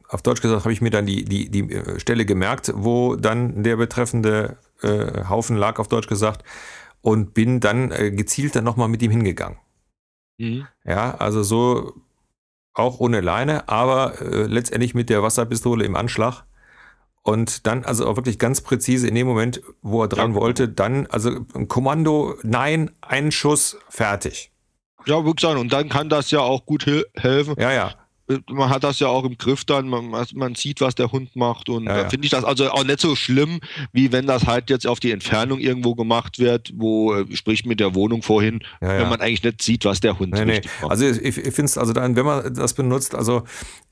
[0.10, 3.63] auf Deutsch gesagt habe ich mir dann die, die, die äh, Stelle gemerkt, wo dann
[3.63, 6.43] der betreffende äh, Haufen lag, auf Deutsch gesagt,
[7.01, 9.60] und bin dann äh, gezielt dann nochmal mit ihm hingegangen.
[10.38, 10.67] Mhm.
[10.84, 11.93] Ja, also so
[12.73, 16.43] auch ohne Leine, aber äh, letztendlich mit der Wasserpistole im Anschlag
[17.26, 20.40] und dann also auch wirklich ganz präzise in dem Moment, wo er dran ja.
[20.40, 24.52] wollte, dann, also ein Kommando, nein, ein Schuss, fertig.
[25.08, 25.60] Ja, wirklich sagen.
[25.60, 27.56] Und dann kann das ja auch gut helfen.
[27.58, 27.96] Ja, ja
[28.50, 31.70] man hat das ja auch im Griff dann, man, man sieht, was der Hund macht
[31.70, 33.60] und ja, da finde ich das also auch nicht so schlimm,
[33.94, 37.80] wie wenn das halt jetzt auf die Entfernung irgendwo gemacht wird, wo, äh, sprich mit
[37.80, 40.62] der Wohnung vorhin, ja, wenn man eigentlich nicht sieht, was der Hund nee, nee.
[40.82, 40.92] macht.
[40.92, 43.44] Also ich, ich finde es also dann, wenn man das benutzt, also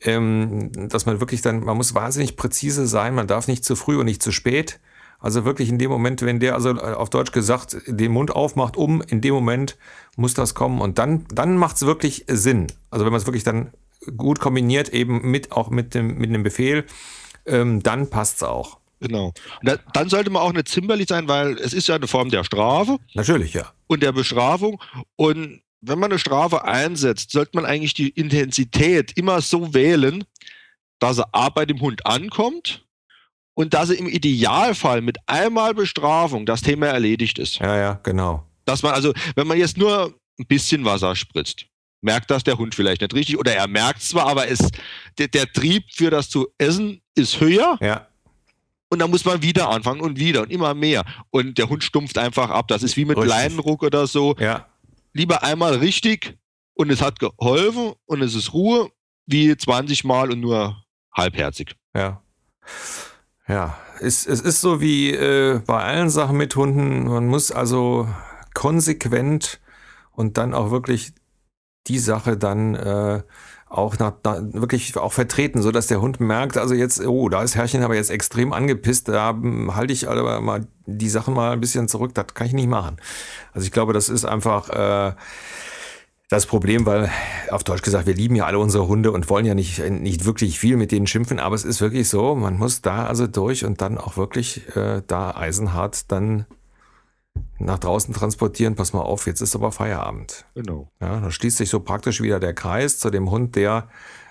[0.02, 3.98] ähm, dass man wirklich dann, man muss wahnsinnig präzise sein, man darf nicht zu früh
[3.98, 4.80] und nicht zu spät.
[5.20, 8.76] Also wirklich in dem Moment, wenn der, also äh, auf Deutsch gesagt, den Mund aufmacht,
[8.76, 9.78] um, in dem Moment
[10.18, 12.68] muss das kommen und dann, dann macht es wirklich Sinn.
[12.90, 13.72] Also wenn man es wirklich dann
[14.18, 16.86] gut kombiniert, eben mit auch mit dem, mit dem Befehl,
[17.46, 18.80] ähm, dann passt es auch.
[19.00, 19.34] Genau.
[19.64, 22.44] Da, dann sollte man auch nicht zimperlich sein, weil es ist ja eine Form der
[22.46, 22.98] Strafe.
[23.14, 23.74] Natürlich, ja.
[23.88, 24.82] Und der Bestrafung.
[25.18, 30.24] Und wenn man eine Strafe einsetzt, sollte man eigentlich die Intensität immer so wählen,
[31.00, 32.86] dass er A bei dem Hund ankommt
[33.56, 37.60] und dass er im Idealfall mit einmal Bestrafung das Thema erledigt ist.
[37.60, 38.48] Ja, ja, genau.
[38.64, 41.66] Dass man also, wenn man jetzt nur ein bisschen Wasser spritzt,
[42.04, 44.60] merkt das der Hund vielleicht nicht richtig oder er merkt zwar, aber es,
[45.18, 47.78] der, der Trieb für das zu essen ist höher.
[47.82, 48.08] Ja.
[48.90, 51.04] Und dann muss man wieder anfangen und wieder und immer mehr.
[51.32, 52.68] Und der Hund stumpft einfach ab.
[52.68, 53.34] Das ist wie mit richtig.
[53.34, 54.36] Leinenruck oder so.
[54.38, 54.68] Ja.
[55.14, 56.38] Lieber einmal richtig
[56.76, 58.92] und es hat geholfen und es ist Ruhe,
[59.26, 61.76] wie 20 Mal und nur halbherzig.
[61.96, 62.22] Ja.
[63.48, 67.06] Ja, es, es ist so wie äh, bei allen Sachen mit Hunden.
[67.10, 68.08] Man muss also
[68.54, 69.60] konsequent
[70.12, 71.14] und dann auch wirklich
[71.88, 73.22] die Sache dann äh,
[73.74, 77.42] auch nach, nach, wirklich auch vertreten, so dass der Hund merkt, also jetzt, oh, da
[77.42, 81.52] ist Herrchen aber jetzt extrem angepisst, da hm, halte ich aber mal die Sachen mal
[81.52, 82.98] ein bisschen zurück, das kann ich nicht machen.
[83.52, 85.16] Also ich glaube, das ist einfach äh,
[86.30, 87.10] das Problem, weil
[87.50, 90.60] auf Deutsch gesagt, wir lieben ja alle unsere Hunde und wollen ja nicht, nicht wirklich
[90.60, 93.82] viel mit denen schimpfen, aber es ist wirklich so, man muss da also durch und
[93.82, 96.46] dann auch wirklich äh, da eisenhart dann
[97.60, 100.46] nach draußen transportieren, pass mal auf, jetzt ist aber Feierabend.
[100.54, 100.90] Genau.
[101.02, 103.88] Ja, da schließt sich so praktisch wieder der Kreis zu dem Hund, der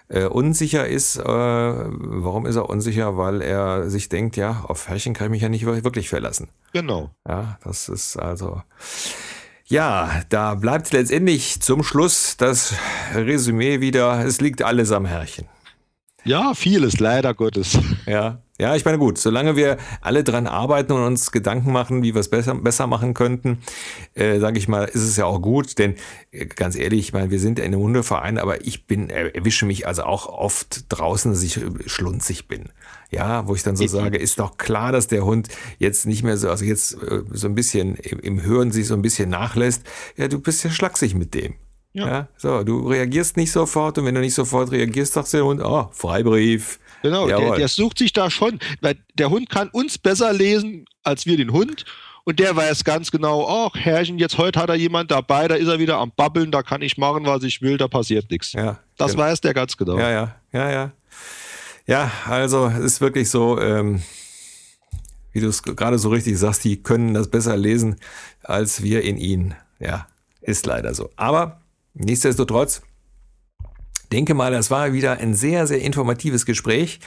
[0.08, 1.16] äh, unsicher ist.
[1.16, 3.16] Äh, warum ist er unsicher?
[3.16, 6.48] Weil er sich denkt, ja, auf Herrchen kann ich mich ja nicht wirklich verlassen.
[6.72, 7.10] Genau.
[7.26, 8.62] Ja, das ist also.
[9.64, 12.74] Ja, da bleibt letztendlich zum Schluss das
[13.14, 15.46] Resümee wieder, es liegt alles am Herrchen.
[16.24, 17.78] Ja, vieles, leider Gottes.
[18.06, 22.14] Ja, ja, ich meine, gut, solange wir alle dran arbeiten und uns Gedanken machen, wie
[22.14, 23.58] wir es besser, besser machen könnten,
[24.14, 25.96] äh, sage ich mal, ist es ja auch gut, denn
[26.30, 29.66] äh, ganz ehrlich, ich meine, wir sind in einem Hundeverein, aber ich bin, äh, erwische
[29.66, 32.68] mich also auch oft draußen, dass ich schlunzig bin.
[33.10, 35.48] Ja, wo ich dann so sage, ist doch klar, dass der Hund
[35.78, 38.94] jetzt nicht mehr so, also jetzt äh, so ein bisschen im, im Hören sich so
[38.94, 39.82] ein bisschen nachlässt.
[40.16, 41.54] Ja, du bist ja schlaksig mit dem.
[41.94, 42.06] Ja.
[42.06, 42.28] ja.
[42.36, 45.60] So, du reagierst nicht sofort und wenn du nicht sofort reagierst, sagst du der Hund,
[45.62, 46.78] oh, Freibrief.
[47.02, 51.26] Genau, der, der, sucht sich da schon, weil der Hund kann uns besser lesen als
[51.26, 51.84] wir den Hund.
[52.24, 55.66] Und der weiß ganz genau, ach, Herrchen, jetzt heute hat er jemand dabei, da ist
[55.66, 58.52] er wieder am Babbeln, da kann ich machen, was ich will, da passiert nichts.
[58.52, 59.24] Ja, das genau.
[59.24, 59.98] weiß der ganz genau.
[59.98, 60.92] Ja, ja, ja, ja.
[61.86, 64.02] Ja, also es ist wirklich so, ähm,
[65.32, 67.96] wie du es gerade so richtig sagst, die können das besser lesen
[68.42, 69.54] als wir in ihnen.
[69.80, 70.06] Ja,
[70.40, 71.10] ist leider so.
[71.16, 71.60] Aber
[71.94, 72.82] nichtsdestotrotz,
[74.12, 77.00] denke mal, das war wieder ein sehr, sehr informatives Gespräch.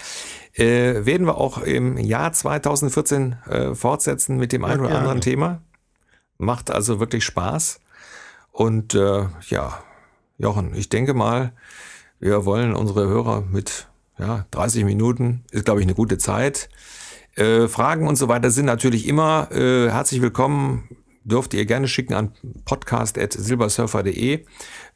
[0.54, 5.22] Äh, werden wir auch im Jahr 2014 äh, fortsetzen mit dem ja, einen oder anderen
[5.22, 5.62] Thema.
[6.38, 7.80] Macht also wirklich Spaß.
[8.52, 9.84] Und äh, ja,
[10.38, 11.54] Jochen, ich denke mal,
[12.20, 13.88] wir wollen unsere Hörer mit
[14.18, 16.70] ja, 30 Minuten, ist glaube ich eine gute Zeit.
[17.36, 20.89] Äh, Fragen und so weiter sind natürlich immer äh, herzlich willkommen.
[21.26, 22.32] Dürft ihr gerne schicken an
[22.65, 24.46] podcast.silbersurfer.de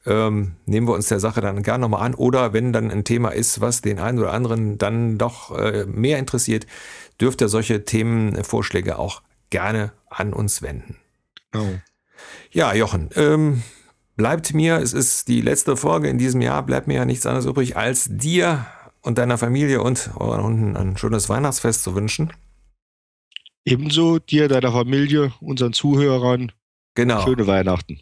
[0.09, 2.15] ähm, nehmen wir uns der Sache dann gerne nochmal an.
[2.15, 6.19] Oder wenn dann ein Thema ist, was den einen oder anderen dann doch äh, mehr
[6.19, 6.65] interessiert,
[7.21, 10.97] dürft ihr solche Themenvorschläge auch gerne an uns wenden.
[11.55, 11.77] Oh.
[12.51, 13.63] Ja, Jochen, ähm,
[14.15, 17.45] bleibt mir, es ist die letzte Folge in diesem Jahr, bleibt mir ja nichts anderes
[17.45, 18.65] übrig, als dir
[19.01, 22.33] und deiner Familie und euren Hunden ein schönes Weihnachtsfest zu wünschen.
[23.63, 26.51] Ebenso dir, deiner Familie, unseren Zuhörern.
[26.99, 27.21] Genau.
[27.21, 27.97] Schöne Weihnachten.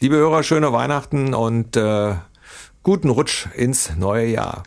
[0.00, 2.16] Liebe Hörer, schöne Weihnachten und äh,
[2.82, 4.64] guten Rutsch ins neue Jahr.